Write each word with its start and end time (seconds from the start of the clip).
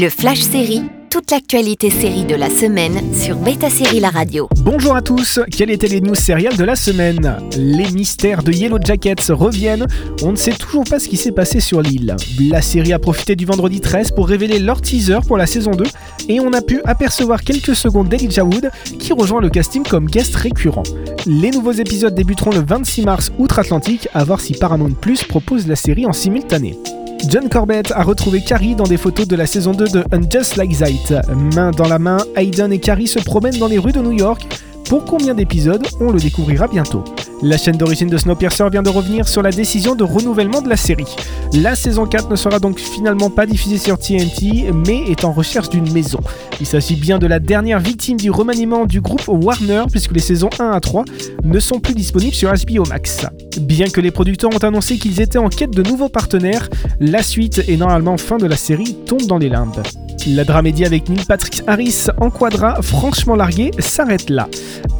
Le 0.00 0.10
Flash 0.10 0.42
Série, 0.42 0.82
toute 1.10 1.32
l'actualité 1.32 1.90
série 1.90 2.24
de 2.24 2.36
la 2.36 2.50
semaine 2.50 3.12
sur 3.12 3.34
Beta 3.36 3.68
Série 3.68 3.98
La 3.98 4.10
Radio. 4.10 4.48
Bonjour 4.58 4.94
à 4.94 5.02
tous, 5.02 5.40
quelles 5.50 5.72
étaient 5.72 5.88
les 5.88 6.00
news 6.00 6.14
sériales 6.14 6.56
de 6.56 6.62
la 6.62 6.76
semaine? 6.76 7.38
Les 7.56 7.90
mystères 7.90 8.44
de 8.44 8.52
Yellow 8.52 8.78
Jackets 8.80 9.32
reviennent, 9.32 9.88
on 10.22 10.30
ne 10.30 10.36
sait 10.36 10.52
toujours 10.52 10.84
pas 10.84 11.00
ce 11.00 11.08
qui 11.08 11.16
s'est 11.16 11.32
passé 11.32 11.58
sur 11.58 11.82
l'île. 11.82 12.14
La 12.48 12.62
série 12.62 12.92
a 12.92 13.00
profité 13.00 13.34
du 13.34 13.44
vendredi 13.44 13.80
13 13.80 14.12
pour 14.12 14.28
révéler 14.28 14.60
leur 14.60 14.80
teaser 14.80 15.18
pour 15.26 15.36
la 15.36 15.46
saison 15.46 15.72
2 15.72 15.84
et 16.28 16.38
on 16.38 16.52
a 16.52 16.60
pu 16.60 16.80
apercevoir 16.84 17.42
quelques 17.42 17.74
secondes 17.74 18.08
d'Elijah 18.08 18.44
Wood 18.44 18.70
qui 19.00 19.12
rejoint 19.12 19.40
le 19.40 19.50
casting 19.50 19.82
comme 19.82 20.06
guest 20.06 20.36
récurrent. 20.36 20.84
Les 21.26 21.50
nouveaux 21.50 21.72
épisodes 21.72 22.14
débuteront 22.14 22.52
le 22.52 22.64
26 22.64 23.02
mars 23.02 23.32
outre-Atlantique, 23.36 24.08
à 24.14 24.22
voir 24.22 24.40
si 24.40 24.52
Paramount 24.52 24.92
Plus 24.92 25.24
propose 25.24 25.66
la 25.66 25.74
série 25.74 26.06
en 26.06 26.12
simultané. 26.12 26.78
John 27.26 27.48
Corbett 27.48 27.90
a 27.92 28.02
retrouvé 28.02 28.40
Carrie 28.40 28.74
dans 28.74 28.84
des 28.84 28.96
photos 28.96 29.26
de 29.26 29.36
la 29.36 29.46
saison 29.46 29.72
2 29.72 29.88
de 29.88 30.04
Unjust 30.12 30.56
Like 30.56 30.76
That. 30.78 31.22
Main 31.54 31.72
dans 31.72 31.88
la 31.88 31.98
main, 31.98 32.18
Hayden 32.36 32.72
et 32.72 32.78
Carrie 32.78 33.06
se 33.06 33.18
promènent 33.18 33.58
dans 33.58 33.66
les 33.66 33.78
rues 33.78 33.92
de 33.92 34.00
New 34.00 34.12
York. 34.12 34.46
Pour 34.88 35.04
combien 35.04 35.34
d'épisodes 35.34 35.86
On 36.00 36.10
le 36.10 36.18
découvrira 36.18 36.66
bientôt. 36.66 37.04
La 37.42 37.58
chaîne 37.58 37.76
d'origine 37.76 38.08
de 38.08 38.16
Snowpiercer 38.16 38.70
vient 38.70 38.82
de 38.82 38.88
revenir 38.88 39.28
sur 39.28 39.42
la 39.42 39.50
décision 39.50 39.94
de 39.94 40.02
renouvellement 40.02 40.62
de 40.62 40.68
la 40.68 40.78
série. 40.78 41.14
La 41.52 41.74
saison 41.74 42.06
4 42.06 42.30
ne 42.30 42.36
sera 42.36 42.58
donc 42.58 42.78
finalement 42.78 43.28
pas 43.28 43.44
diffusée 43.44 43.76
sur 43.76 43.98
TNT, 43.98 44.72
mais 44.72 45.02
est 45.10 45.24
en 45.24 45.32
recherche 45.32 45.68
d'une 45.68 45.92
maison. 45.92 46.20
Il 46.58 46.66
s'agit 46.66 46.96
bien 46.96 47.18
de 47.18 47.26
la 47.26 47.38
dernière 47.38 47.80
victime 47.80 48.16
du 48.16 48.30
remaniement 48.30 48.86
du 48.86 49.02
groupe 49.02 49.28
Warner, 49.28 49.84
puisque 49.90 50.12
les 50.12 50.20
saisons 50.20 50.50
1 50.58 50.70
à 50.70 50.80
3 50.80 51.04
ne 51.44 51.60
sont 51.60 51.80
plus 51.80 51.94
disponibles 51.94 52.34
sur 52.34 52.50
HBO 52.50 52.88
Max. 52.88 53.26
Bien 53.60 53.88
que 53.88 54.00
les 54.00 54.10
producteurs 54.10 54.50
ont 54.54 54.64
annoncé 54.64 54.96
qu'ils 54.96 55.20
étaient 55.20 55.38
en 55.38 55.50
quête 55.50 55.70
de 55.70 55.82
nouveaux 55.82 56.08
partenaires, 56.08 56.68
la 56.98 57.22
suite 57.22 57.62
et 57.68 57.76
normalement 57.76 58.16
fin 58.16 58.38
de 58.38 58.46
la 58.46 58.56
série 58.56 58.96
tombe 59.04 59.26
dans 59.26 59.38
les 59.38 59.50
limbes. 59.50 59.82
La 60.30 60.44
dramédie 60.44 60.84
avec 60.84 61.08
Neil 61.08 61.24
Patrick 61.26 61.62
Harris 61.66 62.08
en 62.18 62.28
quadra, 62.28 62.82
franchement 62.82 63.34
largué, 63.34 63.70
s'arrête 63.78 64.28
là. 64.28 64.46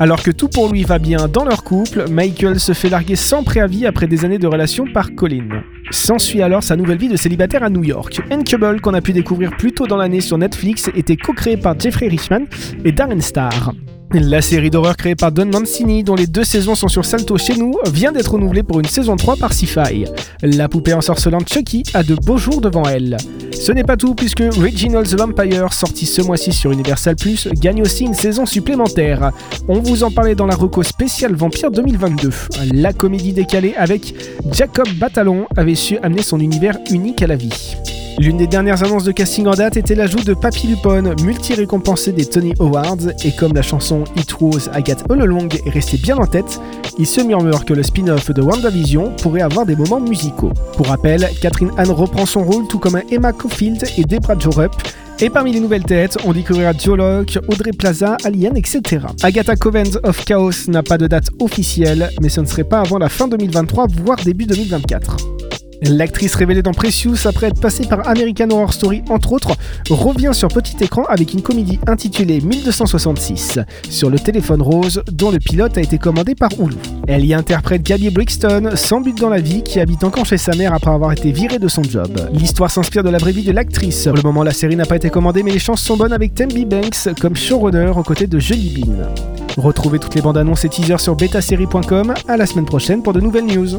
Alors 0.01 0.23
que 0.23 0.31
tout 0.31 0.49
pour 0.49 0.73
lui 0.73 0.85
va 0.85 0.99
bien 0.99 1.29
dans 1.29 1.45
leur 1.45 1.65
couple, 1.65 2.07
Michael 2.09 2.59
se 2.59 2.73
fait 2.73 2.89
larguer 2.89 3.15
sans 3.15 3.45
préavis 3.45 3.85
après 3.85 4.07
des 4.07 4.25
années 4.25 4.39
de 4.39 4.47
relation 4.47 4.87
par 4.95 5.15
Colin. 5.15 5.63
S'ensuit 5.91 6.41
alors 6.41 6.63
sa 6.63 6.77
nouvelle 6.77 6.97
vie 6.97 7.09
de 7.09 7.17
célibataire 7.17 7.63
à 7.63 7.69
New 7.69 7.85
York. 7.85 8.23
Incubable, 8.31 8.81
qu'on 8.81 8.95
a 8.95 9.03
pu 9.03 9.13
découvrir 9.13 9.55
plus 9.59 9.73
tôt 9.73 9.87
dans 9.87 9.99
l'année 9.99 10.23
sur 10.23 10.39
Netflix, 10.39 10.89
était 10.97 11.17
co-créé 11.17 11.59
par 11.59 11.79
Jeffrey 11.79 12.09
Richman 12.09 12.47
et 12.87 12.93
Darren 12.93 13.21
Star. 13.21 13.75
La 14.15 14.41
série 14.41 14.71
d'horreur 14.71 14.97
créée 14.97 15.15
par 15.15 15.31
Don 15.31 15.45
Mancini, 15.45 16.03
dont 16.05 16.15
les 16.15 16.27
deux 16.27 16.45
saisons 16.45 16.75
sont 16.75 16.89
sur 16.89 17.05
Salto 17.05 17.37
chez 17.37 17.57
nous, 17.57 17.75
vient 17.93 18.13
d'être 18.13 18.33
renouvelée 18.33 18.63
pour 18.63 18.81
une 18.81 18.87
saison 18.87 19.17
3 19.17 19.37
par 19.37 19.53
Sci-Fi. 19.53 20.07
La 20.41 20.71
poupée 20.71 20.95
ensorcelante 20.95 21.53
Chucky 21.53 21.83
a 21.93 22.03
de 22.03 22.15
beaux 22.15 22.39
jours 22.39 22.63
devant 22.63 22.85
elle. 22.85 23.19
Ce 23.61 23.73
n'est 23.73 23.85
pas 23.85 23.97
tout, 23.97 24.15
puisque 24.15 24.39
Reginald 24.41 25.07
the 25.09 25.19
Vampire, 25.19 25.73
sorti 25.73 26.07
ce 26.07 26.23
mois-ci 26.23 26.53
sur 26.53 26.71
Universal 26.71 27.17
gagne 27.55 27.83
aussi 27.83 28.05
une 28.05 28.15
saison 28.15 28.47
supplémentaire. 28.47 29.33
On 29.67 29.81
vous 29.81 30.05
en 30.05 30.11
parlait 30.11 30.35
dans 30.35 30.47
la 30.47 30.55
reco 30.55 30.83
spéciale 30.83 31.35
Vampire 31.35 31.71
2022. 31.71 32.31
La 32.73 32.93
comédie 32.93 33.33
décalée 33.33 33.75
avec 33.77 34.15
Jacob 34.53 34.89
Batalon 34.95 35.47
avait 35.57 35.75
su 35.75 35.99
amener 35.99 36.23
son 36.23 36.39
univers 36.41 36.79
unique 36.91 37.21
à 37.23 37.27
la 37.27 37.37
vie. 37.37 37.77
L'une 38.19 38.37
des 38.37 38.49
dernières 38.49 38.83
annonces 38.83 39.05
de 39.05 39.13
casting 39.13 39.47
en 39.47 39.53
date 39.53 39.77
était 39.77 39.95
l'ajout 39.95 40.25
de 40.25 40.35
Papy 40.35 40.67
Lupone, 40.67 41.15
multi-récompensé 41.23 42.11
des 42.11 42.27
Tony 42.27 42.53
Awards, 42.59 42.97
et 43.25 43.31
comme 43.31 43.55
la 43.55 43.63
chanson 43.63 44.03
It 44.17 44.35
Was 44.41 44.69
Agatha 44.73 45.05
All 45.09 45.23
Along 45.23 45.49
est 45.65 45.71
restée 45.71 45.99
bien 45.99 46.17
en 46.17 46.27
tête, 46.27 46.61
il 46.99 47.07
se 47.07 47.21
murmure 47.21 47.65
que 47.65 47.75
le 47.75 47.85
spin-off 47.85 48.33
de 48.33 48.43
WandaVision 48.43 49.13
pourrait 49.23 49.43
avoir 49.43 49.67
des 49.67 49.77
moments 49.77 50.01
musicaux. 50.01 50.53
Pour 50.77 50.89
rappel, 50.89 51.29
Catherine 51.41 51.71
Anne 51.77 51.93
reprend 51.93 52.27
son 52.27 52.43
rôle 52.43 52.67
tout 52.67 52.81
comme 52.81 53.01
Emma 53.09 53.33
Caulfield 53.33 53.85
et 53.97 54.03
Debra 54.03 54.37
Jorup, 54.37 54.73
et 55.21 55.31
parmi 55.31 55.53
les 55.53 55.61
nouvelles 55.61 55.85
têtes, 55.85 56.19
on 56.25 56.33
découvrira 56.33 56.73
Joe 56.73 56.99
Locke, 56.99 57.39
Audrey 57.47 57.73
Plaza, 57.73 58.17
Alien, 58.25 58.57
etc. 58.57 59.07
Agatha 59.23 59.55
Covens 59.55 59.97
of 60.03 60.25
Chaos 60.25 60.67
n'a 60.67 60.83
pas 60.83 60.99
de 60.99 61.07
date 61.07 61.31
officielle, 61.41 62.11
mais 62.21 62.29
ce 62.29 62.41
ne 62.41 62.47
serait 62.47 62.65
pas 62.65 62.81
avant 62.81 62.99
la 62.99 63.09
fin 63.09 63.29
2023, 63.29 63.87
voire 64.05 64.19
début 64.25 64.47
2024. 64.47 65.38
L'actrice 65.83 66.35
révélée 66.35 66.63
dans 66.63 66.73
Precious, 66.73 67.27
après 67.27 67.49
être 67.49 67.61
passée 67.61 67.87
par 67.87 68.09
American 68.09 68.51
Horror 68.51 68.73
Story 68.73 69.03
entre 69.11 69.33
autres, 69.33 69.57
revient 69.91 70.31
sur 70.33 70.49
petit 70.49 70.77
écran 70.83 71.05
avec 71.05 71.33
une 71.33 71.43
comédie 71.43 71.79
intitulée 71.87 72.41
1266 72.41 73.61
sur 73.89 74.11
le 74.11 74.19
téléphone 74.19 74.61
rose 74.61 75.03
dont 75.13 75.31
le 75.31 75.39
pilote 75.39 75.79
a 75.79 75.81
été 75.81 75.99
commandé 75.99 76.35
par 76.35 76.51
Hulu. 76.59 76.77
Elle 77.07 77.25
y 77.25 77.33
interprète 77.33 77.83
Gabby 77.83 78.11
Brixton, 78.11 78.73
sans 78.75 79.01
but 79.01 79.17
dans 79.17 79.29
la 79.29 79.41
vie, 79.41 79.63
qui 79.63 79.79
habite 79.79 80.03
encore 80.03 80.27
chez 80.27 80.37
sa 80.37 80.55
mère 80.57 80.75
après 80.75 80.91
avoir 80.91 81.13
été 81.13 81.31
virée 81.31 81.59
de 81.59 81.69
son 81.69 81.83
job. 81.83 82.29
L'histoire 82.33 82.71
s'inspire 82.71 83.05
de 83.05 83.11
la 83.11 83.19
vraie 83.19 83.33
vie 83.33 83.45
de 83.45 83.53
l'actrice. 83.53 84.05
Pour 84.05 84.17
le 84.17 84.23
moment, 84.23 84.43
la 84.43 84.53
série 84.53 84.77
n'a 84.77 84.87
pas 84.87 84.97
été 84.97 85.11
commandée, 85.11 85.43
mais 85.43 85.53
les 85.53 85.59
chances 85.59 85.83
sont 85.83 85.97
bonnes 85.97 86.13
avec 86.13 86.35
Temby 86.35 86.65
Banks 86.65 87.09
comme 87.21 87.37
showrunner 87.37 87.93
aux 87.95 88.03
côtés 88.03 88.27
de 88.27 88.39
Julie 88.39 88.81
Bean. 88.81 89.13
Retrouvez 89.57 89.99
toutes 89.99 90.15
les 90.15 90.23
bandes 90.23 90.39
annonces 90.39 90.65
et 90.65 90.69
teasers 90.69 91.01
sur 91.01 91.17
betasérie.com. 91.17 92.15
À 92.27 92.37
la 92.37 92.47
semaine 92.47 92.67
prochaine 92.67 93.03
pour 93.03 93.13
de 93.13 93.21
nouvelles 93.21 93.47
news. 93.47 93.79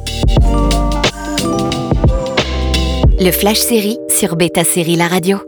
Le 3.22 3.32
Flash 3.32 3.58
Série 3.58 3.98
sur 4.08 4.38
Beta 4.38 4.64
Série 4.64 4.96
La 4.96 5.10
Radio. 5.10 5.40